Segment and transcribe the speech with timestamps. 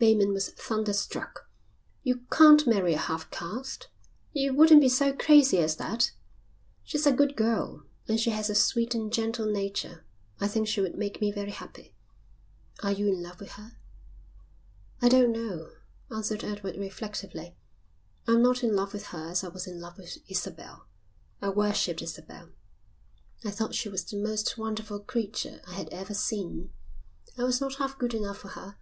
[0.00, 1.48] Bateman was thunderstruck.
[2.02, 3.86] "You can't marry a half caste.
[4.32, 6.10] You wouldn't be so crazy as that."
[6.82, 10.04] "She's a good girl, and she has a sweet and gentle nature.
[10.40, 11.94] I think she would make me very happy."
[12.82, 13.78] "Are you in love with her?"
[15.00, 15.68] "I don't know,"
[16.10, 17.56] answered Edward reflectively.
[18.26, 20.88] "I'm not in love with her as I was in love with Isabel.
[21.40, 22.50] I worshipped Isabel.
[23.44, 26.72] I thought she was the most wonderful creature I had ever seen.
[27.36, 28.76] I was not half good enough for her.